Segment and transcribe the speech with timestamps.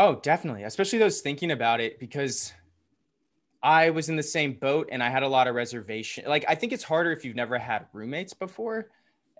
[0.00, 0.62] Oh, definitely.
[0.62, 2.52] Especially those thinking about it because
[3.60, 6.24] I was in the same boat and I had a lot of reservation.
[6.28, 8.90] Like I think it's harder if you've never had roommates before.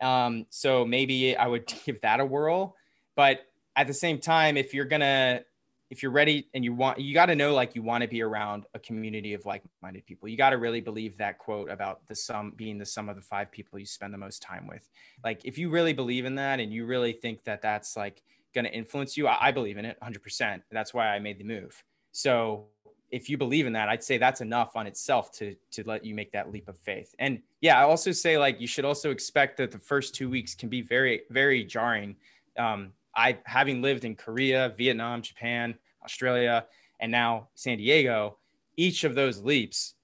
[0.03, 2.75] Um, so maybe I would give that a whirl.
[3.15, 3.43] But
[3.77, 5.43] at the same time, if you're gonna
[5.91, 8.21] if you're ready and you want you got to know like you want to be
[8.21, 12.15] around a community of like-minded people you got to really believe that quote about the
[12.15, 14.87] sum being the sum of the five people you spend the most time with
[15.25, 18.23] like if you really believe in that and you really think that that's like
[18.55, 19.27] going to influence you.
[19.27, 21.83] I, I believe in it 100% that's why i made the move.
[22.13, 22.67] So
[23.11, 26.15] if you believe in that i'd say that's enough on itself to to let you
[26.15, 27.15] make that leap of faith.
[27.19, 30.55] And yeah i also say like you should also expect that the first two weeks
[30.55, 32.17] can be very very jarring.
[32.59, 35.75] Um, I having lived in Korea, Vietnam, Japan,
[36.05, 36.67] Australia,
[37.01, 38.39] and now San Diego,
[38.77, 39.95] each of those leaps,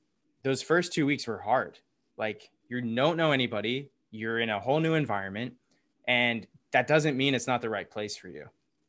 [0.43, 1.79] those first two weeks were hard.
[2.17, 5.55] Like you don't know anybody, you're in a whole new environment,
[6.07, 8.47] and that doesn't mean it's not the right place for you.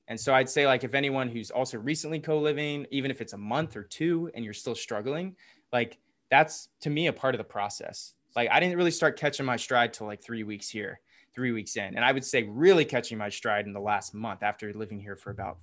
[0.08, 3.38] And so I'd say like if anyone who's also recently co-living, even if it's a
[3.38, 5.36] month or two and you're still struggling,
[5.74, 5.98] like
[6.30, 8.14] that's to me a part of the process.
[8.36, 11.00] Like I didn't really start catching my stride till like 3 weeks here
[11.36, 11.96] three weeks in.
[11.96, 15.18] And I would say really catching my stride in the last month after living here
[15.18, 15.58] for about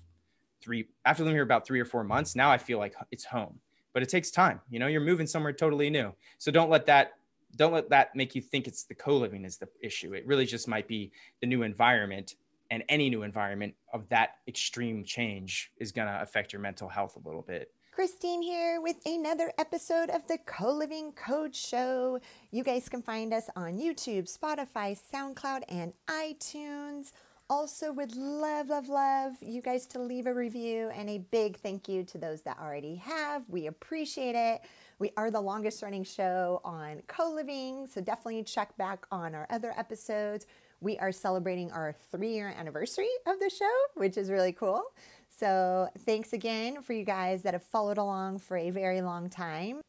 [0.60, 2.36] three, after living here about three or four months.
[2.36, 3.58] Now I feel like it's home,
[3.94, 4.60] but it takes time.
[4.70, 6.12] You know, you're moving somewhere totally new.
[6.38, 7.14] So don't let that,
[7.56, 10.14] don't let that make you think it's the co-living is the issue.
[10.14, 12.36] It really just might be the new environment
[12.70, 17.17] and any new environment of that extreme change is going to affect your mental health
[17.23, 17.70] a little bit.
[17.92, 22.19] Christine here with another episode of the Co Living Code Show.
[22.50, 27.12] You guys can find us on YouTube, Spotify, SoundCloud, and iTunes.
[27.50, 31.86] Also, would love, love, love you guys to leave a review and a big thank
[31.86, 33.42] you to those that already have.
[33.50, 34.62] We appreciate it.
[35.03, 39.48] We are the longest running show on co living, so definitely check back on our
[39.50, 40.47] other episodes.
[40.81, 44.84] We are celebrating our three year anniversary of the show, which is really cool.
[45.28, 49.80] So, thanks again for you guys that have followed along for a very long time.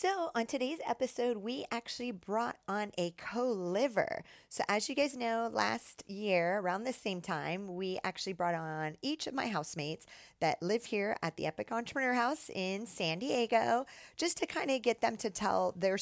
[0.00, 4.22] So, on today's episode, we actually brought on a co liver.
[4.48, 8.94] So, as you guys know, last year, around the same time, we actually brought on
[9.02, 10.06] each of my housemates
[10.38, 14.82] that live here at the Epic Entrepreneur House in San Diego, just to kind of
[14.82, 15.98] get them to tell their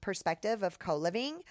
[0.00, 1.42] perspective of co living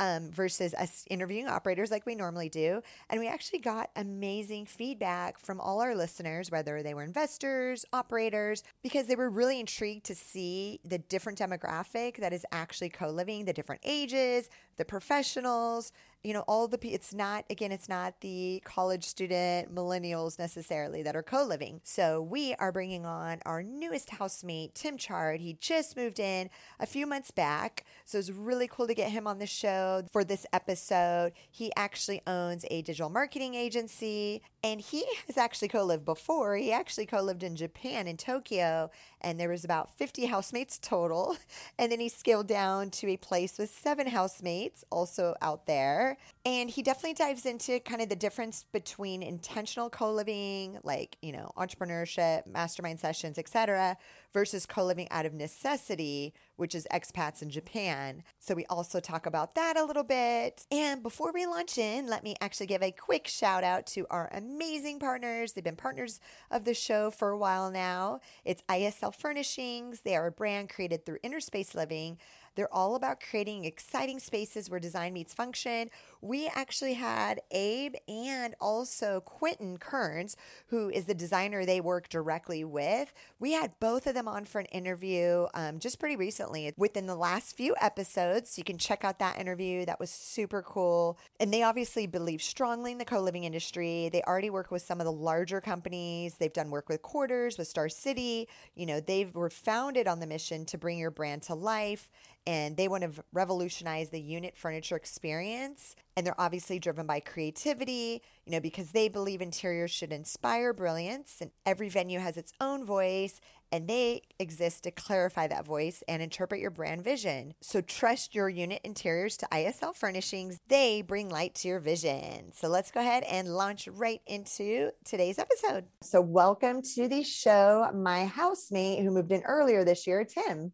[0.00, 2.82] um, versus us interviewing operators like we normally do.
[3.08, 8.62] And we actually got amazing feedback from all our listeners, whether they were investors, operators,
[8.82, 13.44] because they were really intrigued to see the different demographic that is actually co living,
[13.44, 15.92] the different ages, the professionals,
[16.22, 21.14] you know, all the, it's not, again, it's not the college student millennials necessarily that
[21.14, 21.80] are co living.
[21.84, 25.40] So we are bringing on our newest housemate, Tim Chard.
[25.40, 26.50] He just moved in
[26.80, 27.84] a few months back.
[28.04, 31.32] So it's really cool to get him on the show for this episode.
[31.50, 36.56] He actually owns a digital marketing agency and he has actually co lived before.
[36.56, 38.90] He actually co lived in Japan, in Tokyo,
[39.20, 41.36] and there was about 50 housemates total.
[41.78, 46.16] And then he scaled down to a place with seven housemates also out there.
[46.44, 51.52] And he definitely dives into kind of the difference between intentional co-living, like, you know,
[51.56, 53.96] entrepreneurship, mastermind sessions, etc.,
[54.36, 58.22] versus co living out of necessity, which is expats in Japan.
[58.38, 60.66] So we also talk about that a little bit.
[60.70, 64.28] And before we launch in, let me actually give a quick shout out to our
[64.34, 65.54] amazing partners.
[65.54, 66.20] They've been partners
[66.50, 68.20] of the show for a while now.
[68.44, 72.18] It's ISL Furnishings, they are a brand created through Inner Space Living.
[72.56, 75.90] They're all about creating exciting spaces where design meets function.
[76.22, 80.36] We actually had Abe and also Quentin Kearns,
[80.68, 83.12] who is the designer they work directly with.
[83.38, 87.14] We had both of them on for an interview um, just pretty recently within the
[87.14, 88.58] last few episodes.
[88.58, 89.84] You can check out that interview.
[89.84, 91.18] That was super cool.
[91.40, 94.08] And they obviously believe strongly in the co living industry.
[94.12, 96.34] They already work with some of the larger companies.
[96.34, 98.48] They've done work with Quarters, with Star City.
[98.74, 102.10] You know, they were founded on the mission to bring your brand to life
[102.46, 108.22] and they want to revolutionize the unit furniture experience and they're obviously driven by creativity
[108.44, 112.84] you know because they believe interiors should inspire brilliance and every venue has its own
[112.84, 113.40] voice
[113.72, 117.54] and they exist to clarify that voice and interpret your brand vision.
[117.60, 120.58] So trust your unit interiors to isl furnishings.
[120.68, 122.52] They bring light to your vision.
[122.52, 125.84] So let's go ahead and launch right into today's episode.
[126.02, 130.72] So welcome to the show my housemate who moved in earlier this year tim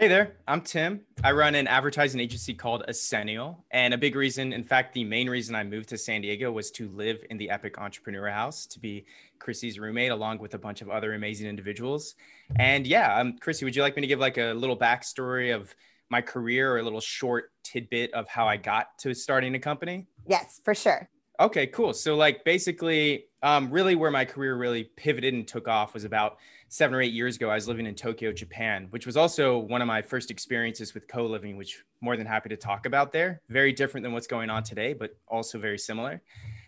[0.00, 1.02] Hey there, I'm Tim.
[1.22, 3.66] I run an advertising agency called Ascenial.
[3.70, 6.70] And a big reason, in fact, the main reason I moved to San Diego was
[6.70, 9.04] to live in the Epic Entrepreneur House, to be
[9.38, 12.14] Chrissy's roommate, along with a bunch of other amazing individuals.
[12.58, 15.74] And yeah, um, Chrissy, would you like me to give like a little backstory of
[16.08, 20.06] my career or a little short tidbit of how I got to starting a company?
[20.26, 21.10] Yes, for sure.
[21.40, 21.94] Okay, cool.
[21.94, 26.36] So like basically, um, really where my career really pivoted and took off was about
[26.68, 27.48] seven or eight years ago.
[27.48, 31.08] I was living in Tokyo, Japan, which was also one of my first experiences with
[31.08, 33.40] co-living, which more than happy to talk about there.
[33.48, 36.20] Very different than what's going on today, but also very similar.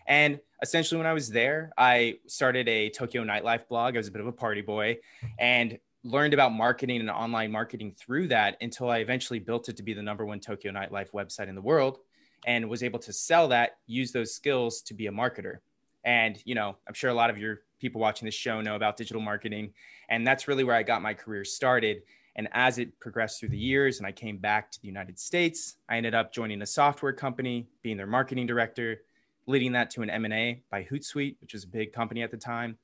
[0.07, 3.93] And essentially, when I was there, I started a Tokyo nightlife blog.
[3.95, 4.97] I was a bit of a party boy
[5.37, 9.83] and learned about marketing and online marketing through that until I eventually built it to
[9.83, 11.99] be the number one Tokyo nightlife website in the world
[12.45, 15.57] and was able to sell that, use those skills to be a marketer.
[16.03, 18.97] And, you know, I'm sure a lot of your people watching this show know about
[18.97, 19.73] digital marketing.
[20.09, 22.03] And that's really where I got my career started.
[22.35, 25.75] And as it progressed through the years and I came back to the United States,
[25.87, 29.01] I ended up joining a software company, being their marketing director,
[29.45, 32.77] leading that to an M&A by Hootsuite, which was a big company at the time.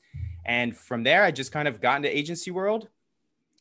[0.46, 2.90] And from there, I just kind of got into agency world,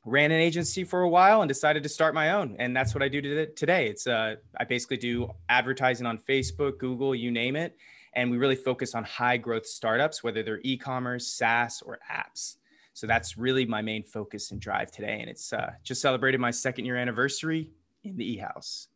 [0.09, 2.57] ran an agency for a while and decided to start my own.
[2.59, 3.89] And that's what I do today.
[3.89, 7.77] It's uh, I basically do advertising on Facebook, Google, you name it.
[8.15, 12.57] And we really focus on high growth startups, whether they're e-commerce, SaaS, or apps.
[12.95, 15.19] So that's really my main focus and drive today.
[15.21, 17.71] And it's uh, just celebrated my second year anniversary
[18.03, 18.89] in the e-house.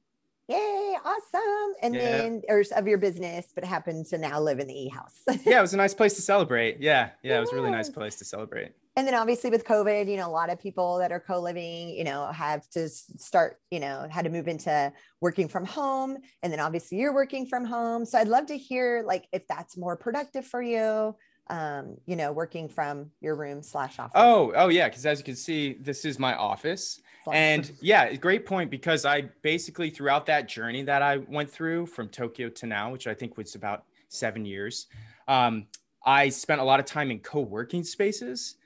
[0.48, 1.74] Yay, awesome.
[1.82, 2.00] And yeah.
[2.00, 5.20] then, or of your business, but happened to now live in the e-house.
[5.44, 6.80] yeah, it was a nice place to celebrate.
[6.80, 8.72] Yeah, yeah, it was a really nice place to celebrate.
[8.96, 12.04] And then obviously with COVID, you know, a lot of people that are co-living, you
[12.04, 16.18] know, have to start, you know, had to move into working from home.
[16.42, 18.04] And then obviously you're working from home.
[18.04, 21.14] So I'd love to hear like if that's more productive for you
[21.48, 24.12] um, you know, working from your room slash office.
[24.14, 24.88] Oh, oh yeah.
[24.88, 27.00] Cause as you can see, this is my office.
[27.30, 32.08] And yeah, great point because I basically throughout that journey that I went through from
[32.08, 34.86] Tokyo to now, which I think was about seven years,
[35.28, 35.66] um,
[36.04, 38.56] I spent a lot of time in co-working spaces,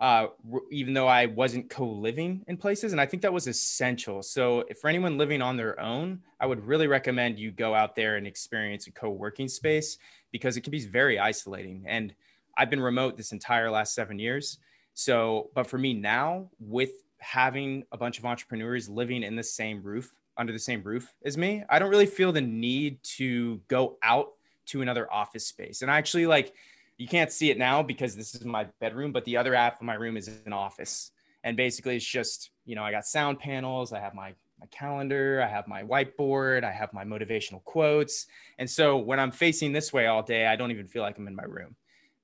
[0.00, 0.26] uh,
[0.70, 4.22] even though I wasn't co-living in places, and I think that was essential.
[4.22, 8.16] So, for anyone living on their own, I would really recommend you go out there
[8.16, 9.98] and experience a co-working space
[10.32, 11.84] because it can be very isolating.
[11.86, 12.14] And
[12.58, 14.58] I've been remote this entire last seven years.
[14.92, 19.82] So, but for me now, with having a bunch of entrepreneurs living in the same
[19.82, 23.96] roof, under the same roof as me, I don't really feel the need to go
[24.02, 24.32] out
[24.66, 25.82] to another office space.
[25.82, 26.54] And I actually like,
[26.98, 29.82] you can't see it now because this is my bedroom, but the other half of
[29.82, 31.10] my room is an office.
[31.44, 35.42] And basically, it's just, you know, I got sound panels, I have my my calendar,
[35.42, 38.26] I have my whiteboard, I have my motivational quotes.
[38.58, 41.28] And so when I'm facing this way all day, I don't even feel like I'm
[41.28, 41.76] in my room.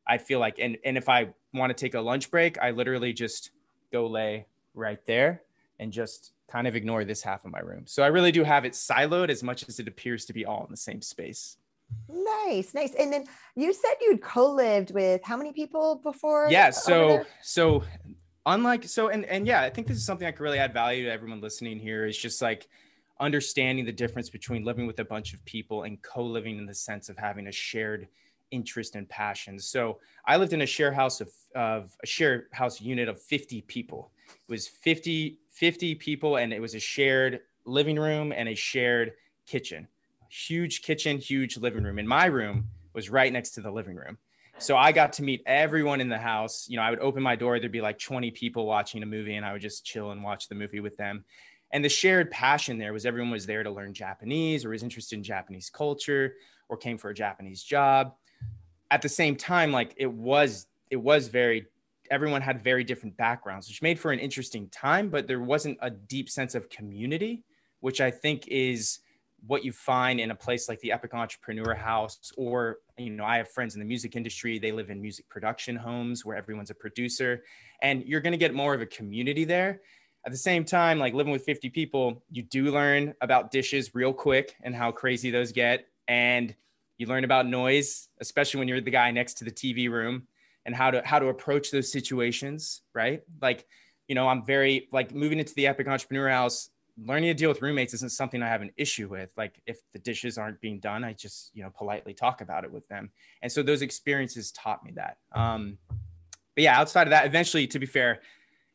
[0.07, 3.13] I feel like, and, and if I want to take a lunch break, I literally
[3.13, 3.51] just
[3.93, 5.43] go lay right there
[5.79, 7.85] and just kind of ignore this half of my room.
[7.87, 10.65] So I really do have it siloed as much as it appears to be all
[10.65, 11.59] in the same space.
[12.09, 12.95] Nice, nice.
[12.95, 13.25] And then
[13.57, 16.49] you said you'd co-lived with how many people before?
[16.51, 17.83] Yeah, so so
[18.47, 21.05] unlike so and and yeah, I think this is something I could really add value
[21.05, 22.69] to everyone listening here is just like
[23.21, 27.09] understanding the difference between living with a bunch of people and co-living in the sense
[27.09, 28.09] of having a shared
[28.51, 29.67] interest and passions.
[29.67, 33.63] So I lived in a share house of, of a share house unit of 50
[33.63, 34.11] people.
[34.29, 39.13] It was 50, 50 people and it was a shared living room and a shared
[39.47, 39.89] kitchen.
[40.33, 41.99] Huge kitchen, huge living room.
[41.99, 44.19] And my room was right next to the living room.
[44.59, 46.67] So I got to meet everyone in the house.
[46.69, 49.35] You know, I would open my door, there'd be like 20 people watching a movie,
[49.35, 51.25] and I would just chill and watch the movie with them.
[51.73, 55.17] And the shared passion there was everyone was there to learn Japanese or was interested
[55.17, 56.35] in Japanese culture
[56.69, 58.15] or came for a Japanese job
[58.93, 61.67] at the same time, like it was, it was very,
[62.11, 65.89] everyone had very different backgrounds, which made for an interesting time, but there wasn't a
[65.89, 67.43] deep sense of community,
[67.81, 68.99] which I think is
[69.47, 73.39] what you find in a place like the Epic Entrepreneur House, or, you know, I
[73.39, 76.75] have friends in the music industry, they live in music production homes where everyone's a
[76.75, 77.43] producer,
[77.81, 79.81] and you're going to get more of a community there.
[80.25, 84.13] At the same time, like living with 50 people, you do learn about dishes real
[84.13, 85.89] quick and how crazy those get.
[86.07, 86.55] And
[86.99, 90.29] you learn about noise, especially when you're the guy next to the TV room
[90.65, 93.23] and how to how to approach those situations, right?
[93.41, 93.67] Like,
[94.07, 97.63] you know, I'm very like moving into the Epic Entrepreneur House, learning to deal with
[97.63, 99.31] roommates isn't something I have an issue with.
[99.37, 102.73] Like if the dishes aren't being done, I just, you know, politely talk about it
[102.73, 103.11] with them.
[103.43, 105.17] And so those experiences taught me that.
[105.33, 105.79] Um,
[106.55, 108.21] but yeah, outside of that, eventually, to be fair,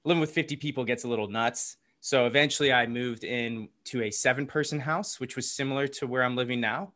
[0.03, 1.77] living with 50 people gets a little nuts.
[1.99, 6.23] So eventually I moved in to a seven person house, which was similar to where
[6.23, 6.93] I'm living now.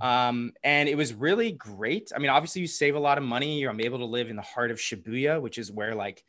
[0.00, 2.12] Um, and it was really great.
[2.14, 3.64] I mean, obviously, you save a lot of money.
[3.64, 6.22] I'm able to live in the heart of Shibuya, which is where like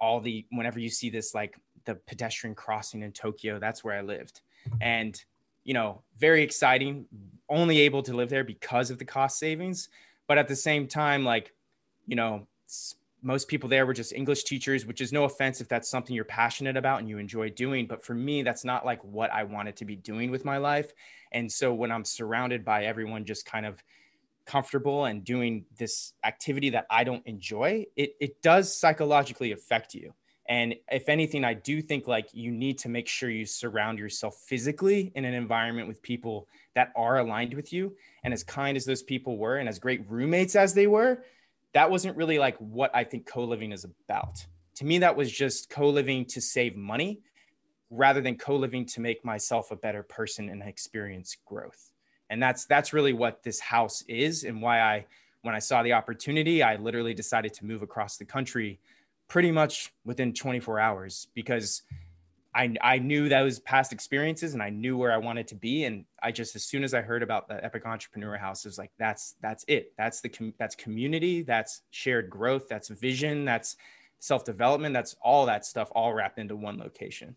[0.00, 4.02] all the whenever you see this like the pedestrian crossing in Tokyo, that's where I
[4.02, 4.42] lived.
[4.80, 5.20] And
[5.64, 7.06] you know, very exciting.
[7.48, 9.88] Only able to live there because of the cost savings,
[10.28, 11.52] but at the same time, like
[12.06, 12.46] you know,
[13.22, 16.24] most people there were just English teachers, which is no offense if that's something you're
[16.24, 17.86] passionate about and you enjoy doing.
[17.86, 20.92] But for me, that's not like what I wanted to be doing with my life.
[21.32, 23.82] And so when I'm surrounded by everyone just kind of
[24.44, 30.14] comfortable and doing this activity that I don't enjoy, it, it does psychologically affect you.
[30.48, 34.36] And if anything, I do think like you need to make sure you surround yourself
[34.36, 37.96] physically in an environment with people that are aligned with you.
[38.22, 41.22] And as kind as those people were, and as great roommates as they were,
[41.72, 44.46] that wasn't really like what I think co living is about.
[44.76, 47.20] To me, that was just co living to save money
[47.90, 51.92] rather than co living to make myself a better person and experience growth
[52.30, 55.04] and that's that's really what this house is and why i
[55.42, 58.78] when i saw the opportunity i literally decided to move across the country
[59.28, 61.82] pretty much within 24 hours because
[62.54, 65.84] I, I knew those past experiences and I knew where I wanted to be.
[65.84, 68.78] And I just, as soon as I heard about the Epic Entrepreneur House, it was
[68.78, 69.92] like, that's, that's it.
[69.98, 71.42] That's the, com- that's community.
[71.42, 72.68] That's shared growth.
[72.68, 73.44] That's vision.
[73.44, 73.76] That's
[74.20, 74.94] self-development.
[74.94, 77.36] That's all that stuff all wrapped into one location.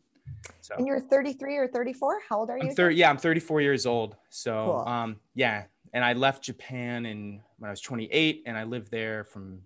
[0.61, 2.19] So and you're 33 or 34.
[2.29, 2.69] How old are you?
[2.69, 4.15] I'm 30, yeah, I'm 34 years old.
[4.29, 4.93] So cool.
[4.93, 5.63] um, yeah.
[5.91, 9.61] And I left Japan in when I was 28 and I lived there from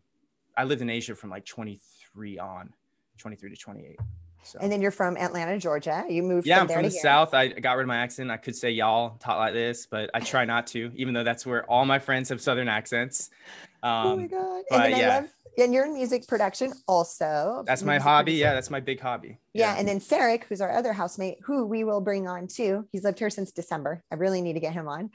[0.56, 1.80] I lived in Asia from like 23
[2.16, 2.74] on,
[3.18, 4.00] 23 to 28.
[4.46, 4.60] So.
[4.60, 6.04] And then you're from Atlanta, Georgia.
[6.10, 6.46] You moved.
[6.46, 7.02] Yeah, from I'm from the here.
[7.02, 7.34] South.
[7.34, 8.30] I got rid of my accent.
[8.30, 11.46] I could say y'all taught like this, but I try not to, even though that's
[11.46, 13.30] where all my friends have Southern accents.
[13.82, 14.64] Um, oh my god!
[14.70, 15.16] But, and yeah.
[15.16, 17.64] Love, and you're in music production also.
[17.66, 18.32] That's my hobby.
[18.32, 18.42] Producer.
[18.42, 19.38] Yeah, that's my big hobby.
[19.54, 19.74] Yeah.
[19.74, 19.80] yeah.
[19.80, 22.88] And then Sarek, who's our other housemate, who we will bring on too.
[22.92, 24.04] He's lived here since December.
[24.12, 25.12] I really need to get him on.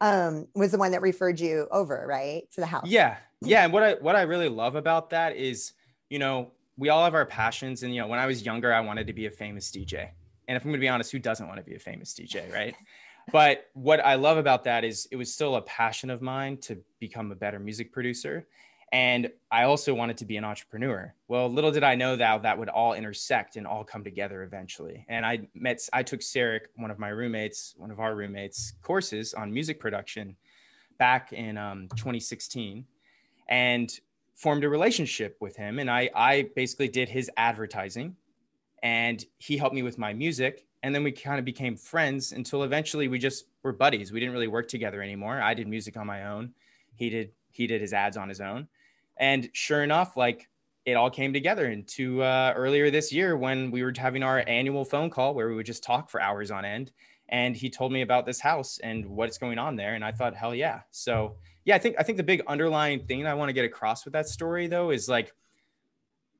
[0.00, 2.50] Um, was the one that referred you over, right?
[2.54, 2.86] To the house.
[2.86, 3.18] Yeah.
[3.42, 3.64] Yeah.
[3.64, 5.74] And what I what I really love about that is,
[6.12, 7.82] you know, we all have our passions.
[7.82, 10.10] And you know, when I was younger, I wanted to be a famous DJ.
[10.46, 12.74] And if I'm gonna be honest, who doesn't want to be a famous DJ, right?
[13.32, 16.76] but what I love about that is it was still a passion of mine to
[17.00, 18.46] become a better music producer.
[18.92, 21.14] And I also wanted to be an entrepreneur.
[21.28, 25.06] Well, little did I know that that would all intersect and all come together eventually.
[25.08, 29.32] And I met, I took Sarek, one of my roommates, one of our roommates, courses
[29.32, 30.36] on music production
[30.98, 32.84] back in um, 2016
[33.48, 33.98] and
[34.34, 35.78] formed a relationship with him.
[35.78, 38.16] And I, I basically did his advertising
[38.82, 40.66] and he helped me with my music.
[40.82, 44.10] And then we kind of became friends until eventually we just were buddies.
[44.12, 45.40] We didn't really work together anymore.
[45.40, 46.54] I did music on my own.
[46.94, 48.68] He did, he did his ads on his own
[49.16, 50.48] and sure enough, like
[50.84, 54.84] it all came together into uh, earlier this year when we were having our annual
[54.84, 56.90] phone call where we would just talk for hours on end.
[57.28, 59.94] And he told me about this house and what's going on there.
[59.94, 60.80] And I thought, hell yeah.
[60.90, 64.04] So yeah, I think I think the big underlying thing I want to get across
[64.04, 65.32] with that story though is like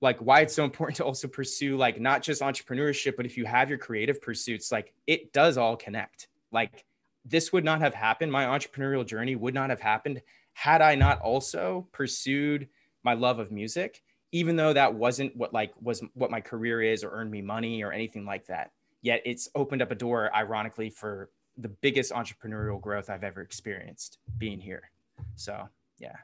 [0.01, 3.45] like why it's so important to also pursue like not just entrepreneurship, but if you
[3.45, 6.29] have your creative pursuits, like it does all connect.
[6.51, 6.85] Like
[7.25, 8.33] this would not have happened.
[8.33, 10.23] My entrepreneurial journey would not have happened
[10.55, 12.69] had I not also pursued
[13.05, 14.03] my love of music,
[14.33, 17.83] even though that wasn't what like was what my career is or earned me money
[17.83, 18.73] or anything like that.
[19.03, 24.19] Yet it's opened up a door, ironically, for the biggest entrepreneurial growth I've ever experienced
[24.39, 24.91] being here.
[25.35, 26.17] So yeah.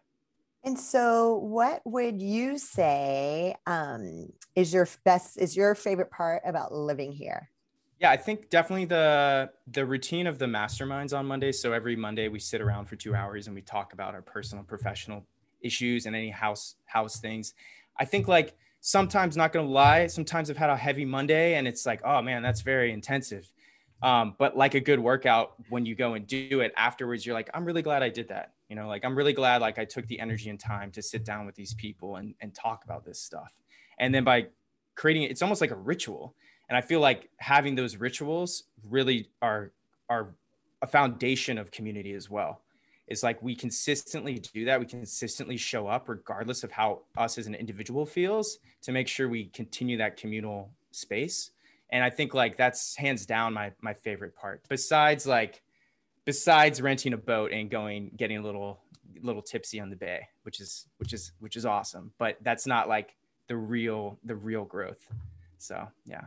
[0.64, 6.72] And so, what would you say um, is your best is your favorite part about
[6.72, 7.48] living here?
[8.00, 11.60] Yeah, I think definitely the the routine of the masterminds on Mondays.
[11.60, 14.64] So every Monday we sit around for two hours and we talk about our personal,
[14.64, 15.24] professional
[15.60, 17.54] issues and any house house things.
[17.98, 21.86] I think like sometimes, not gonna lie, sometimes I've had a heavy Monday and it's
[21.86, 23.50] like, oh man, that's very intensive.
[24.02, 27.50] Um, but like a good workout, when you go and do it afterwards, you're like,
[27.52, 28.52] I'm really glad I did that.
[28.68, 31.24] You know, like I'm really glad like I took the energy and time to sit
[31.24, 33.52] down with these people and and talk about this stuff.
[33.98, 34.48] And then by
[34.94, 36.34] creating it, it's almost like a ritual.
[36.68, 39.72] And i feel like having those rituals really are
[40.10, 40.34] are
[40.82, 42.62] a foundation of community as well.
[43.06, 44.78] It's like we consistently do that.
[44.78, 49.28] We consistently show up regardless of how us as an individual feels to make sure
[49.28, 51.52] we continue that communal space.
[51.90, 54.62] And i think like that's hands down my my favorite part.
[54.68, 55.62] Besides like
[56.28, 58.80] besides renting a boat and going getting a little
[59.22, 62.88] little tipsy on the bay which is which is which is awesome but that's not
[62.88, 63.16] like
[63.46, 65.08] the real the real growth
[65.56, 66.26] so yeah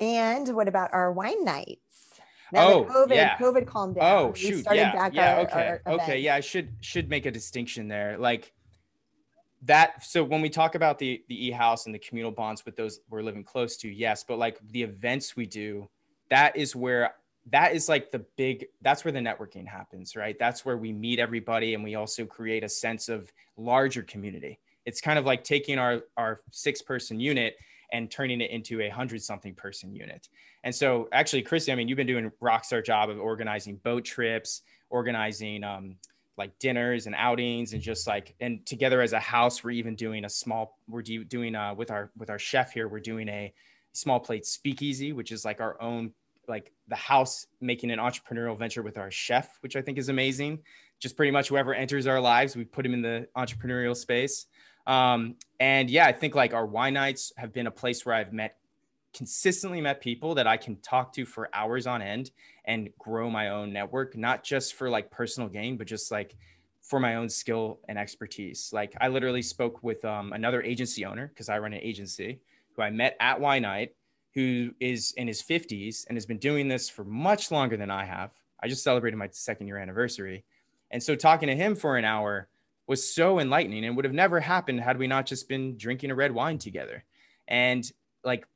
[0.00, 2.20] and what about our wine nights?
[2.52, 3.36] Now oh, COVID, yeah.
[3.38, 4.04] COVID calmed down.
[4.04, 4.64] Oh, shoot.
[4.70, 5.10] Yeah.
[5.12, 5.34] yeah.
[5.34, 5.78] Our, okay.
[5.84, 6.20] Our okay.
[6.20, 6.36] Yeah.
[6.36, 8.16] I should, should make a distinction there.
[8.18, 8.52] Like
[9.62, 10.04] that.
[10.04, 13.22] So when we talk about the, the e-house and the communal bonds with those we're
[13.22, 14.22] living close to, yes.
[14.22, 15.88] But like the events we do,
[16.30, 17.14] that is where
[17.50, 21.18] that is like the big that's where the networking happens right that's where we meet
[21.18, 25.78] everybody and we also create a sense of larger community it's kind of like taking
[25.78, 27.56] our our six person unit
[27.92, 30.28] and turning it into a hundred something person unit.
[30.64, 34.62] And so actually, christy I mean, you've been doing rockstar job of organizing boat trips,
[34.90, 35.96] organizing um,
[36.36, 40.24] like dinners and outings and just like, and together as a house, we're even doing
[40.24, 43.52] a small, we're do, doing uh, with our, with our chef here, we're doing a
[43.92, 46.12] small plate speakeasy, which is like our own
[46.48, 50.60] like the house making an entrepreneurial venture with our chef, which I think is amazing.
[50.98, 54.46] Just pretty much whoever enters our lives, we put him in the entrepreneurial space.
[54.86, 58.32] Um, and yeah, I think like our wine nights have been a place where I've
[58.32, 58.56] met
[59.16, 62.30] consistently met people that I can talk to for hours on end
[62.66, 66.36] and grow my own network, not just for like personal gain, but just like
[66.82, 68.70] for my own skill and expertise.
[68.74, 72.40] Like I literally spoke with um, another agency owner because I run an agency
[72.74, 73.94] who I met at wine Night,
[74.36, 78.04] who is in his 50s and has been doing this for much longer than I
[78.04, 78.30] have.
[78.62, 80.44] I just celebrated my second year anniversary.
[80.90, 82.46] And so talking to him for an hour
[82.86, 86.14] was so enlightening and would have never happened had we not just been drinking a
[86.14, 87.02] red wine together.
[87.48, 87.90] And
[88.24, 88.46] like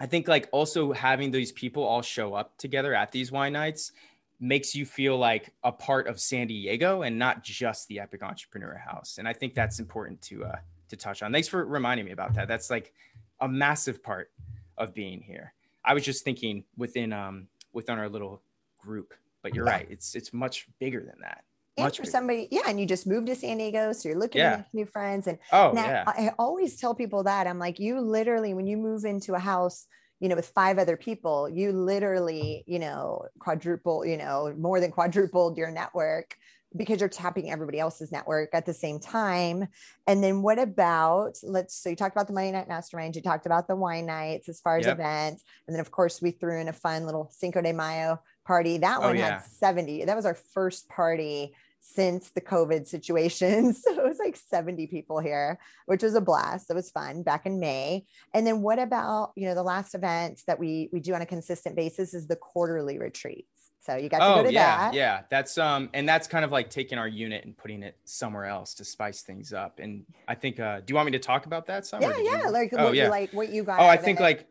[0.00, 3.92] I think like also having these people all show up together at these wine nights
[4.40, 8.74] makes you feel like a part of San Diego and not just the Epic Entrepreneur
[8.74, 9.18] House.
[9.18, 10.56] And I think that's important to uh,
[10.88, 11.32] to touch on.
[11.32, 12.48] Thanks for reminding me about that.
[12.48, 12.92] That's like
[13.40, 14.32] a massive part
[14.78, 15.52] of being here.
[15.84, 18.42] I was just thinking within um within our little
[18.78, 19.86] group, but you're right.
[19.90, 21.44] It's it's much bigger than that.
[21.78, 22.10] And much for bigger.
[22.10, 24.50] somebody, yeah, and you just moved to San Diego, so you're looking Yeah.
[24.52, 25.26] to make new friends.
[25.26, 26.04] And Oh now yeah.
[26.06, 29.86] I always tell people that I'm like, you literally, when you move into a house,
[30.18, 34.90] you know, with five other people, you literally, you know, quadruple, you know, more than
[34.90, 36.38] quadrupled your network
[36.74, 39.68] because you're tapping everybody else's network at the same time.
[40.06, 43.46] And then what about let's so you talked about the Monday night mastermind, you talked
[43.46, 44.94] about the wine nights as far as Yep.
[44.98, 48.78] events, and then of course we threw in a fun little Cinco de Mayo party.
[48.78, 49.40] That Oh, one yeah.
[49.40, 50.04] had 70.
[50.04, 53.72] That was our first party since the COVID situation.
[53.86, 56.68] So it was like 70 people here, which was a blast.
[56.68, 58.04] It was fun back in May.
[58.34, 61.26] And then what about, you know, the last event that we we do on a
[61.26, 63.46] consistent basis is the quarterly retreats.
[63.86, 64.94] So you got to Oh go to yeah, that.
[64.94, 65.22] yeah.
[65.30, 68.74] That's um, and that's kind of like taking our unit and putting it somewhere else
[68.74, 69.78] to spice things up.
[69.78, 71.86] And I think, uh, do you want me to talk about that?
[71.86, 72.02] Some?
[72.02, 72.48] or Yeah, you- yeah.
[72.48, 73.04] Like oh what yeah.
[73.04, 73.78] you like what you got.
[73.78, 74.24] oh, I think it.
[74.24, 74.48] like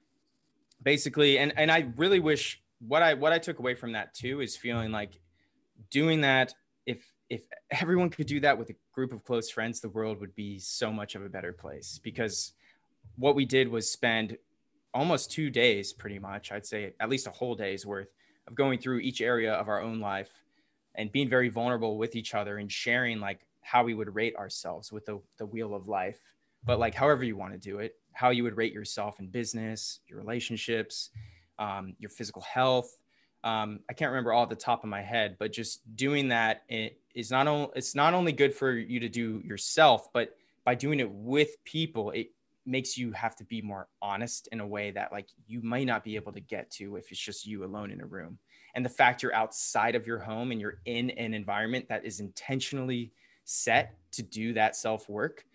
[0.81, 4.39] basically, and and I really wish what I what I took away from that too
[4.39, 5.19] is feeling like
[5.91, 6.53] doing that.
[6.85, 10.33] If if everyone could do that with a group of close friends, the world would
[10.35, 11.99] be so much of a better place.
[12.01, 12.53] Because
[13.17, 14.37] what we did was spend
[14.93, 16.53] almost two days, pretty much.
[16.53, 18.07] I'd say at least a whole day's worth
[18.47, 20.31] of going through each area of our own life
[20.95, 24.91] and being very vulnerable with each other and sharing like how we would rate ourselves
[24.91, 26.19] with the, the wheel of life.
[26.63, 29.99] But like however you want to do it how you would rate yourself in business
[30.07, 31.11] your relationships
[31.59, 32.97] um, your physical health.
[33.43, 36.63] Um, i can't remember all at the top of my head but just doing that
[36.67, 40.73] it is not only it's not only good for you to do yourself but by
[40.73, 42.31] doing it with people it
[42.65, 46.03] makes you have to be more honest in a way that like you might not
[46.03, 48.37] be able to get to if it's just you alone in a room.
[48.73, 52.19] And the fact you're outside of your home and you're in an environment that is
[52.19, 53.11] intentionally
[53.45, 55.45] set to do that self work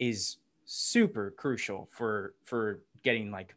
[0.00, 3.54] is super crucial for for getting like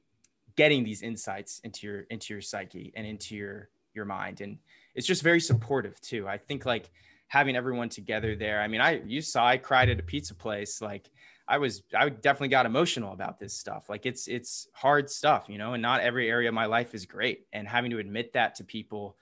[0.56, 4.41] getting these insights into your into your psyche and into your your mind.
[4.41, 4.58] And
[4.93, 6.28] it's just very supportive too.
[6.28, 6.91] I think like
[7.28, 10.82] having everyone together there i mean i you saw i cried at a pizza place
[10.82, 11.10] like
[11.48, 13.90] i was i definitely got emotional about this stuff.
[13.90, 17.06] Like it's it's hard stuff you know and not every area of my life is
[17.06, 17.46] great.
[17.54, 19.16] And having to admit that to people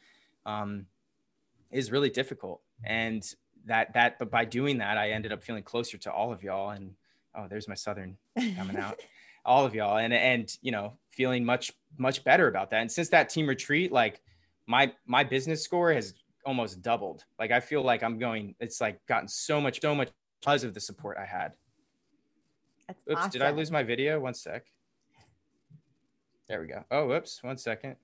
[0.46, 0.86] um
[1.72, 2.62] is really difficult.
[2.84, 3.24] And
[3.66, 6.72] that that but by doing that i ended up feeling closer to all of y'all.
[6.72, 6.96] And
[7.36, 8.18] oh there's my southern
[8.56, 9.00] coming out.
[9.48, 9.98] All of y'all.
[9.98, 12.82] And and you know feeling much much better about that.
[12.82, 14.22] And since that team retreat like
[14.66, 16.16] my my business score has
[16.48, 17.26] almost doubled.
[17.38, 20.10] Like i feel like i'm going it's like gotten so much so much
[20.42, 21.54] because of the support i had
[22.88, 24.63] That's oops did i lose my video one sec
[26.48, 27.95] there we go oh whoops one second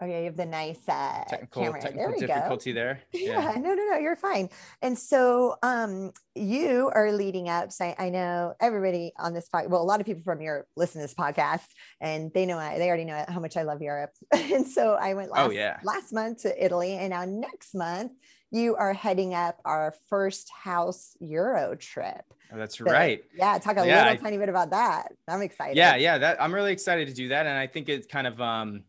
[0.00, 1.80] Oh yeah, you have the nice uh, technical camera.
[1.80, 2.26] technical there we go.
[2.28, 3.54] difficulty there Yeah.
[3.56, 4.48] no, no, no, you're fine.
[4.80, 7.72] And so um you are leading up.
[7.72, 10.68] So I, I know everybody on this podcast, well, a lot of people from Europe
[10.76, 11.66] listen to this podcast
[12.00, 14.10] and they know I, they already know how much I love Europe.
[14.32, 15.80] and so I went last, Oh, yeah.
[15.82, 18.12] last month to Italy and now next month
[18.50, 22.22] you are heading up our first house Euro trip.
[22.52, 25.12] oh, that's So, right Yeah, talk a Yeah, little I- tiny bit about that.
[25.28, 25.76] I'm excited.
[25.76, 28.40] yeah yeah that i'm really excited to do that and i think it's kind of
[28.40, 28.84] um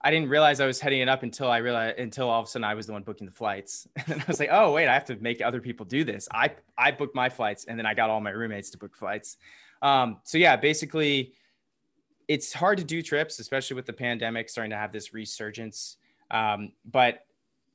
[0.00, 2.48] i didn't realize i was heading it up until i realized until all of a
[2.48, 4.94] sudden i was the one booking the flights and i was like oh wait i
[4.94, 7.94] have to make other people do this i i booked my flights and then i
[7.94, 9.36] got all my roommates to book flights
[9.82, 11.32] um so yeah basically
[12.28, 15.96] it's hard to do trips especially with the pandemic starting to have this resurgence
[16.30, 17.26] um but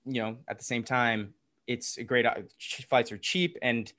[0.05, 1.33] you know at the same time
[1.67, 2.35] it's a great uh,
[2.89, 3.93] flights are cheap and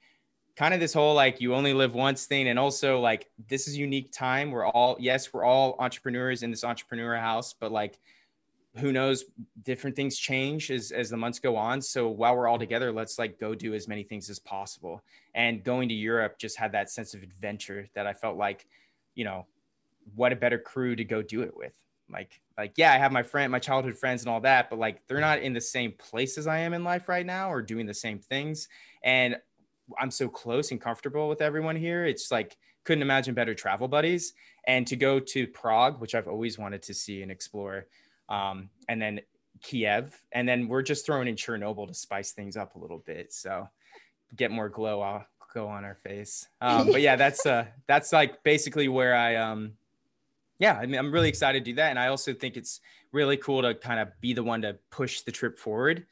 [0.57, 3.79] kind of this whole like you only live once thing and also like this is
[3.79, 4.51] unique time.
[4.51, 7.99] We're all yes we're all entrepreneurs in this entrepreneur house but like
[8.77, 9.25] who knows
[9.63, 11.81] different things change as as the months go on.
[11.81, 15.03] So while we're all together let's like go do as many things as possible.
[15.35, 18.67] And going to europe just had that sense of adventure that i felt like
[19.15, 19.47] you know
[20.15, 21.73] what a better crew to go do it with.
[22.11, 25.01] Like like yeah i have my friend my childhood friends and all that but like
[25.07, 27.87] they're not in the same place as i am in life right now or doing
[27.87, 28.69] the same things.
[29.03, 29.37] And
[29.99, 32.05] i'm so close and comfortable with everyone here.
[32.05, 34.35] It's like couldn't imagine better travel buddies.
[34.67, 37.87] And to go to prague which i've always wanted to see and explore
[38.29, 39.21] um, and then
[39.63, 40.23] kiev.
[40.33, 43.33] And then we're just throwing in chernobyl to spice things up a little bit.
[43.33, 43.69] So
[44.37, 45.23] get more glow uh,
[45.55, 46.47] go on our face.
[46.61, 49.73] Um, but yeah that's uh that's like basically where i um
[50.61, 51.89] yeah, I mean, I'm really excited to do that.
[51.89, 52.81] And I also think it's
[53.13, 56.07] really cool to kind of be the one to push the trip forward.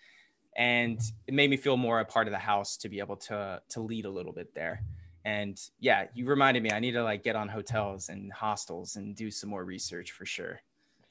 [0.56, 3.60] And it made me feel more a part of the house to be able to
[3.68, 4.82] to lead a little bit there.
[5.24, 9.14] And yeah, you reminded me I need to like get on hotels and hostels and
[9.14, 10.60] do some more research for sure.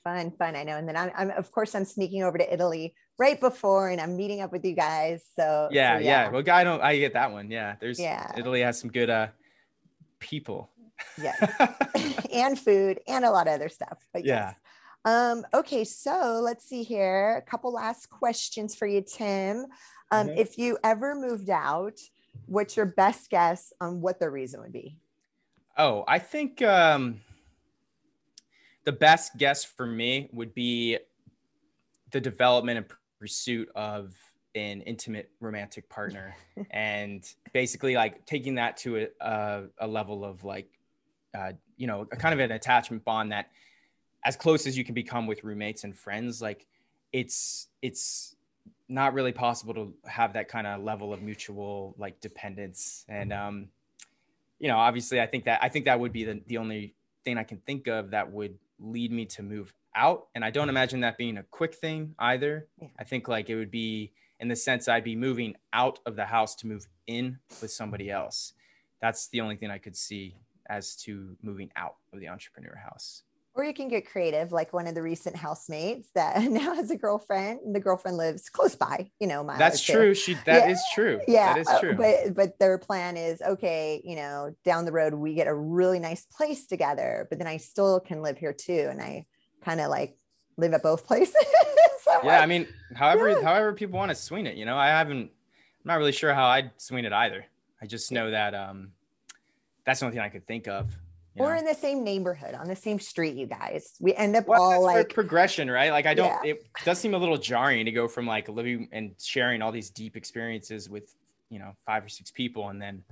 [0.04, 0.56] Fun, fun.
[0.56, 0.78] I know.
[0.78, 4.18] And then I'm, I'm of course I'm sneaking over to Italy right before and I'm
[4.18, 5.24] meeting up with you guys.
[5.36, 6.24] So yeah, so, yeah.
[6.24, 6.30] yeah.
[6.32, 7.52] Well, I don't I get that one.
[7.52, 7.76] Yeah.
[7.80, 8.32] There's yeah.
[8.36, 9.28] Italy has some good uh
[10.20, 10.72] people
[11.22, 11.38] yes.
[12.34, 14.54] And food and a lot of other stuff but yeah.
[14.54, 14.56] yes.
[15.06, 17.42] um okay so let's see here.
[17.46, 19.66] A couple last questions for you tim.
[20.12, 20.38] Um mm-hmm.
[20.38, 22.00] if you ever moved out
[22.46, 24.98] what's your best guess on what the reason would be?
[25.78, 27.22] Oh i think um
[28.88, 30.98] the best guess for me would be
[32.12, 32.88] the development and
[33.20, 34.16] pursuit of
[34.56, 36.34] an intimate romantic partner
[36.72, 40.70] and basically like taking that to a, a, a level of like
[41.36, 43.50] uh, you know, a kind of an attachment bond that
[44.24, 46.66] as close as you can become with roommates and friends, like
[47.14, 48.36] it's, it's
[48.90, 53.06] not really possible to have that kind of level of mutual like dependence.
[53.08, 53.68] And, um,
[54.60, 57.38] you know, obviously I think that, I think that would be the, the only thing
[57.38, 60.28] I can think of that would lead me to move out.
[60.36, 62.68] And I don't imagine that being a quick thing either.
[62.82, 62.88] Yeah.
[63.00, 66.26] I think like it would be in the sense I'd be moving out of the
[66.26, 68.54] house to move in with somebody else.
[69.02, 70.36] That's the only thing I could see
[70.70, 73.24] as to moving out of the entrepreneur house.
[73.58, 76.96] Or you can get creative, like one of the recent housemates that now has a
[76.96, 77.62] girlfriend.
[77.66, 79.50] And the girlfriend lives close by, you know.
[79.58, 80.14] That's true.
[80.14, 80.70] She that yeah.
[80.70, 81.20] is true.
[81.28, 81.94] Yeah, that is uh, true.
[81.94, 84.00] Uh, but but their plan is okay.
[84.06, 87.58] You know, down the road we get a really nice place together, but then I
[87.58, 89.26] still can live here too, and I
[89.66, 90.16] kind of like
[90.58, 91.34] live at both places.
[92.04, 93.42] so yeah, like, I mean, however yeah.
[93.42, 95.32] however people want to swing it, you know, I haven't.
[95.32, 97.46] I'm not really sure how I'd swing it either.
[97.82, 98.92] I just know that um,
[99.88, 100.94] that's the only thing I could think of.
[101.36, 101.50] Know?
[101.50, 103.94] in the same neighborhood on the same street, you guys.
[104.00, 105.92] We end up well, all like progression, right?
[105.92, 106.34] Like I don't.
[106.44, 106.54] Yeah.
[106.54, 109.92] It does seem a little jarring to go from like living and sharing all these
[109.92, 111.16] deep experiences with
[111.50, 113.04] you know five or six people, and then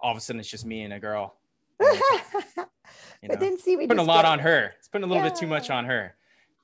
[0.00, 1.36] all of a sudden it's just me and a girl.
[3.22, 4.74] You know, but then see, we putting a lot on her.
[4.78, 5.30] It's putting a little yeah.
[5.30, 6.14] bit too much on her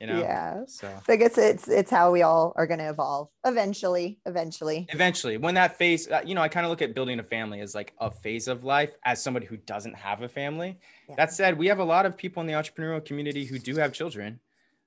[0.01, 0.19] you know?
[0.19, 0.65] Yeah.
[0.67, 0.89] So.
[1.07, 3.29] so i guess it's it's how we all are going to evolve.
[3.45, 4.87] Eventually eventually.
[4.91, 7.61] Eventually when that phase uh, you know i kind of look at building a family
[7.61, 10.79] as like a phase of life as somebody who doesn't have a family.
[11.09, 11.17] Yeah.
[11.17, 13.93] that said we have a lot of people in the entrepreneurial community who do have
[13.93, 14.41] children.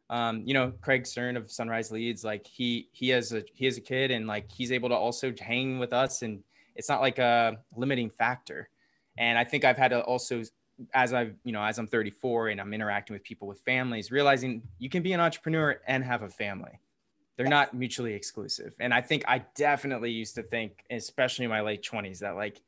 [0.09, 3.77] Um, you know craig stern of sunrise leads like he he has a he has
[3.77, 6.43] a kid and like he's able to also hang with us and
[6.75, 8.69] it's not like a limiting factor.
[9.17, 10.43] And i think i've had to also
[10.93, 14.63] as I've, you know, as I'm 34 and I'm interacting with people with families, realizing
[14.79, 16.79] you can be an entrepreneur and have a family.
[17.35, 17.51] They're yes.
[17.51, 18.73] not mutually exclusive.
[18.79, 22.61] And I think I definitely used to think, especially in my late 20s, that like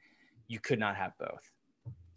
[0.47, 1.51] you could not have both.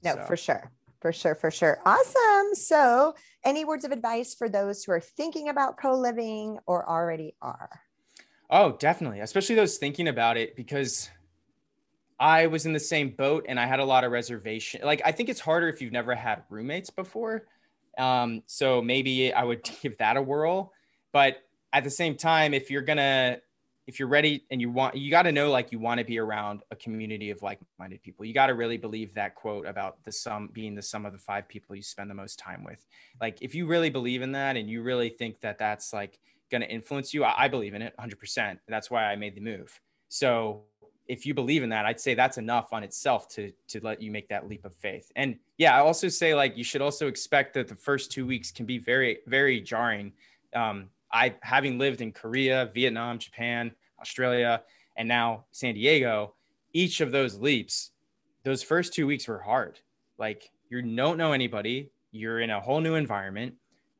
[0.02, 0.22] No, so.
[0.22, 0.70] for sure.
[1.00, 1.78] For sure, for sure.
[1.84, 2.54] Awesome.
[2.54, 7.34] So, any words of advice for those who are thinking about co living or already
[7.40, 7.70] are?
[8.50, 9.20] Oh, definitely.
[9.20, 11.08] Especially those thinking about it because
[12.20, 14.80] I was in the same boat and I had a lot of reservation.
[14.84, 17.46] Like I think it's harder if you've never had roommates before.
[17.96, 20.72] Um, so maybe I would give that a whirl.
[21.12, 21.38] But
[21.72, 23.38] at the same time, if you're gonna
[23.88, 26.18] if you're ready and you want you got to know like you want to be
[26.18, 30.12] around a community of like-minded people you got to really believe that quote about the
[30.12, 32.84] sum being the sum of the five people you spend the most time with
[33.18, 36.60] like if you really believe in that and you really think that that's like to
[36.70, 40.64] influence you I, I believe in it 100% that's why i made the move so
[41.08, 44.10] if you believe in that, I'd say that's enough on itself to to let you
[44.10, 45.10] make that leap of faith.
[45.16, 48.52] And yeah, I also say like you should also expect that the first two weeks
[48.52, 50.12] can be very very jarring.
[50.54, 54.62] Um, I having lived in Korea, Vietnam, Japan, Australia,
[54.96, 56.34] and now San Diego,
[56.74, 57.90] each of those leaps,
[58.44, 59.80] those first two weeks were hard.
[60.18, 63.54] Like you don't know anybody, you're in a whole new environment,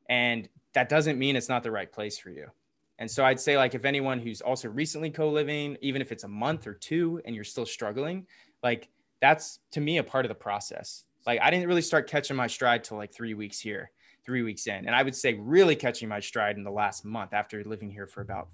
[0.07, 2.51] and that doesn't mean it's not the right place for you.
[2.99, 6.27] And so I'd say like if anyone who's also recently co-living, even if it's a
[6.27, 8.27] month or two and you're still struggling,
[8.61, 8.89] like
[9.21, 11.05] that's to me a part of the process.
[11.25, 13.91] Like I didn't really start catching my stride till like 3 weeks here,
[14.25, 14.85] 3 weeks in.
[14.85, 18.05] And I would say really catching my stride in the last month after living here
[18.05, 18.49] for about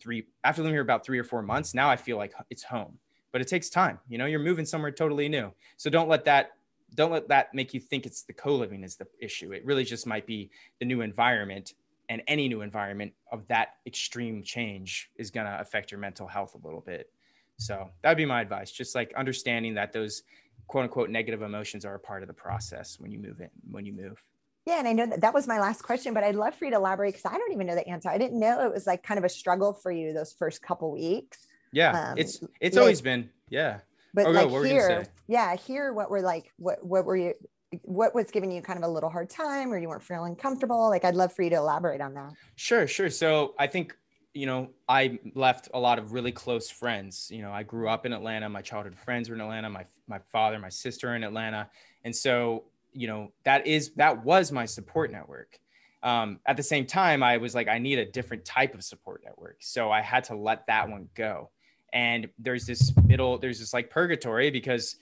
[0.00, 2.98] 3 after living here about 3 or 4 months, now I feel like it's home.
[3.32, 3.98] But it takes time.
[4.08, 5.52] You know, you're moving somewhere totally new.
[5.76, 6.52] So don't let that
[6.94, 9.52] don't let that make you think it's the co-living is the issue.
[9.52, 11.74] It really just might be the new environment
[12.08, 16.54] and any new environment of that extreme change is going to affect your mental health
[16.54, 17.10] a little bit.
[17.56, 18.70] So that'd be my advice.
[18.70, 20.22] Just like understanding that those
[20.66, 23.86] quote unquote negative emotions are a part of the process when you move in, when
[23.86, 24.22] you move.
[24.66, 26.70] Yeah, and I know that that was my last question, but I'd love for you
[26.70, 28.08] to elaborate because I don't even know the answer.
[28.08, 30.90] I didn't know it was like kind of a struggle for you those first couple
[30.90, 31.46] weeks.
[31.72, 33.80] Yeah, um, it's it's like, always been yeah.
[34.14, 37.34] But oh, like no, here, yeah, here, what were like, what what were you,
[37.82, 40.88] what was giving you kind of a little hard time, or you weren't feeling comfortable?
[40.88, 42.32] Like, I'd love for you to elaborate on that.
[42.56, 43.10] Sure, sure.
[43.10, 43.96] So I think
[44.34, 47.30] you know, I left a lot of really close friends.
[47.30, 48.48] You know, I grew up in Atlanta.
[48.48, 49.70] My childhood friends were in Atlanta.
[49.70, 51.70] My my father, my sister in Atlanta,
[52.02, 55.58] and so you know that is that was my support network.
[56.02, 59.22] Um, at the same time, I was like, I need a different type of support
[59.24, 61.50] network, so I had to let that one go.
[61.92, 64.96] And there's this middle, there's this like purgatory because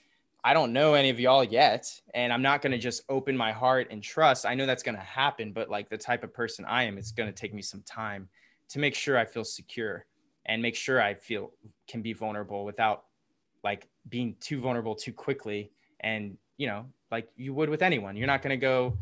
[0.45, 3.53] I don't know any of y'all yet, and I'm not going to just open my
[3.53, 4.45] heart and trust.
[4.45, 7.13] I know that's going to happen, but like the type of person I am, it's
[7.13, 8.29] going to take me some time
[8.71, 10.05] to make sure I feel secure
[10.47, 11.53] and make sure I feel
[11.87, 13.05] can be vulnerable without
[13.63, 15.71] like being too vulnerable too quickly.
[16.01, 18.99] And, you know, like you would with anyone, you're not going to go,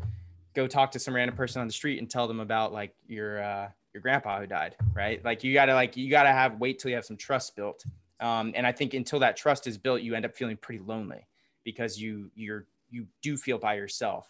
[0.53, 3.41] go talk to some random person on the street and tell them about like your,
[3.41, 5.25] uh, your grandpa who died, right?
[5.25, 7.83] Like you gotta like, you gotta have, wait till you have some trust built.
[8.19, 11.25] Um, and I think until that trust is built, you end up feeling pretty lonely
[11.63, 14.29] because you, you're, you do feel by yourself.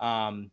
[0.00, 0.50] Um,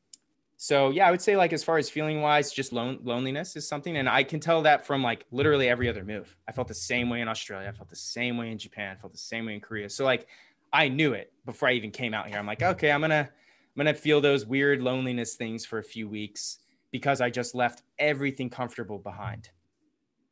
[0.57, 3.67] so yeah, I would say like as far as feeling wise, just lone, loneliness is
[3.67, 6.35] something, and I can tell that from like literally every other move.
[6.47, 7.67] I felt the same way in Australia.
[7.67, 8.95] I felt the same way in Japan.
[8.97, 9.89] I felt the same way in Korea.
[9.89, 10.27] So like
[10.71, 12.37] I knew it before I even came out here.
[12.37, 16.07] I'm like, okay, I'm gonna I'm gonna feel those weird loneliness things for a few
[16.07, 16.59] weeks
[16.91, 19.49] because I just left everything comfortable behind.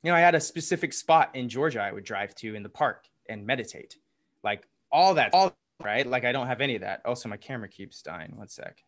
[0.03, 2.69] You know, I had a specific spot in Georgia I would drive to in the
[2.69, 3.97] park and meditate,
[4.43, 6.05] like all that, all right.
[6.05, 7.01] Like I don't have any of that.
[7.05, 8.33] Also, my camera keeps dying.
[8.35, 8.83] One sec.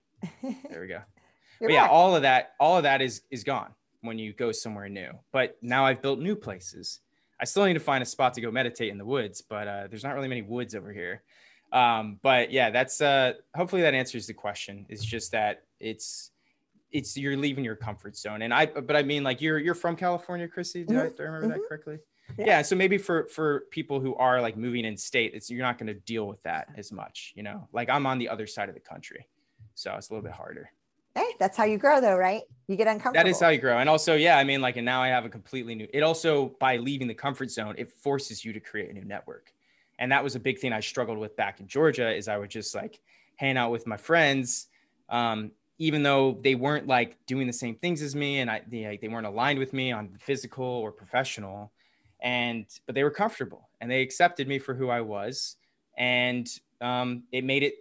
[0.69, 1.01] There we go
[1.61, 4.89] but yeah, all of that, all of that is is gone when you go somewhere
[4.89, 5.11] new.
[5.31, 6.99] But now I've built new places.
[7.39, 9.87] I still need to find a spot to go meditate in the woods, but uh,
[9.89, 11.23] there's not really many woods over here.
[11.73, 14.85] Um, but yeah, that's uh, hopefully that answers the question.
[14.89, 16.31] It's just that it's
[16.91, 19.95] it's you're leaving your comfort zone, and I but I mean like you're you're from
[19.95, 20.83] California, Chrissy.
[20.83, 21.07] Do, mm-hmm.
[21.07, 21.61] I, do I, remember mm-hmm.
[21.61, 21.97] that correctly?
[22.37, 22.45] Yeah.
[22.47, 22.61] yeah.
[22.61, 25.87] So maybe for for people who are like moving in state, it's you're not going
[25.87, 27.33] to deal with that as much.
[27.35, 29.27] You know, like I'm on the other side of the country,
[29.73, 30.69] so it's a little bit harder
[31.15, 32.43] hey, that's how you grow though, right?
[32.67, 33.23] You get uncomfortable.
[33.23, 33.79] That is how you grow.
[33.79, 36.55] And also, yeah, I mean, like, and now I have a completely new, it also,
[36.59, 39.51] by leaving the comfort zone, it forces you to create a new network.
[39.97, 42.49] And that was a big thing I struggled with back in Georgia is I would
[42.49, 42.99] just like
[43.37, 44.67] hang out with my friends.
[45.09, 48.97] Um, even though they weren't like doing the same things as me and I, they,
[49.01, 51.71] they weren't aligned with me on physical or professional
[52.25, 55.57] and, but they were comfortable and they accepted me for who I was.
[55.95, 56.49] And
[56.81, 57.75] um, it made it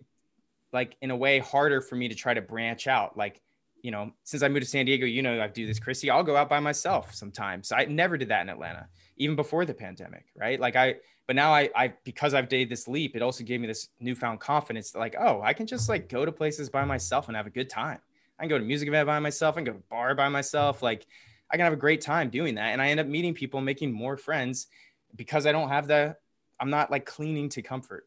[0.70, 3.16] like in a way harder for me to try to branch out.
[3.16, 3.40] Like,
[3.82, 6.22] you know, since I moved to San Diego, you know, I do this, Chrissy, I'll
[6.22, 7.72] go out by myself sometimes.
[7.72, 10.26] I never did that in Atlanta, even before the pandemic.
[10.36, 10.60] Right.
[10.60, 13.66] Like I, but now I, I, because I've did this leap, it also gave me
[13.66, 17.28] this newfound confidence that like, oh, I can just like go to places by myself
[17.28, 17.98] and have a good time.
[18.38, 19.54] I can go to music event by myself.
[19.54, 20.82] I can go to bar by myself.
[20.82, 21.06] Like
[21.50, 22.72] I can have a great time doing that.
[22.72, 24.66] And I end up meeting people, making more friends
[25.14, 26.16] because I don't have the,
[26.58, 28.06] I'm not like cleaning to comfort.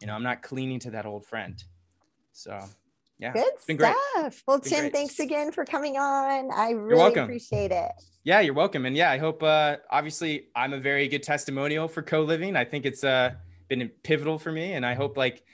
[0.00, 1.62] You know, I'm not cleaning to that old friend.
[2.32, 2.62] So
[3.18, 3.96] yeah, good it's been stuff.
[4.14, 4.42] Great.
[4.46, 4.92] Well, Tim, great.
[4.92, 6.50] thanks again for coming on.
[6.54, 7.92] I really appreciate it.
[8.24, 8.84] Yeah, you're welcome.
[8.84, 12.56] And yeah, I hope uh obviously I'm a very good testimonial for co-living.
[12.56, 13.32] I think it's uh
[13.68, 15.44] been pivotal for me and I hope like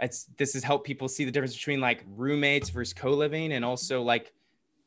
[0.00, 4.02] it's this has helped people see the difference between like roommates versus co-living and also
[4.02, 4.32] like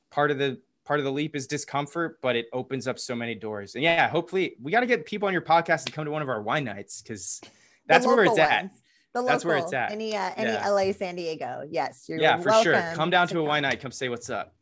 [0.09, 3.35] part of the part of the leap is discomfort, but it opens up so many
[3.35, 3.75] doors.
[3.75, 6.21] And yeah, hopefully we got to get people on your podcast to come to one
[6.21, 7.41] of our wine nights because
[7.87, 8.39] that's where it's ones.
[8.39, 8.71] at.
[9.13, 9.91] The local, That's where it's at.
[9.91, 10.67] Any uh, any yeah.
[10.67, 11.63] LA, San Diego.
[11.69, 12.81] Yes, you're yeah for sure.
[12.95, 13.79] Come down to, to a wine night.
[13.79, 14.55] Come say what's up.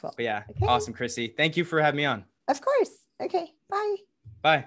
[0.00, 0.14] Cool.
[0.16, 0.66] But yeah, okay.
[0.66, 1.34] awesome, Chrissy.
[1.36, 2.24] Thank you for having me on.
[2.46, 2.92] Of course.
[3.20, 3.50] Okay.
[3.68, 3.96] Bye.
[4.40, 4.66] Bye.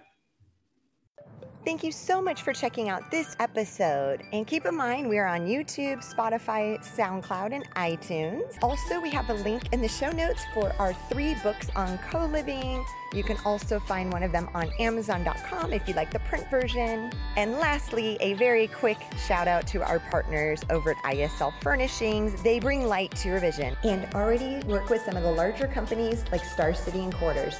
[1.64, 4.24] Thank you so much for checking out this episode.
[4.34, 8.58] And keep in mind, we are on YouTube, Spotify, SoundCloud, and iTunes.
[8.64, 12.26] Also, we have a link in the show notes for our three books on co
[12.26, 12.84] living.
[13.14, 17.12] You can also find one of them on Amazon.com if you like the print version.
[17.38, 18.98] And lastly, a very quick
[19.28, 22.42] shout out to our partners over at ISL Furnishings.
[22.42, 26.24] They bring light to your vision and already work with some of the larger companies
[26.32, 27.56] like Star City and Quarters.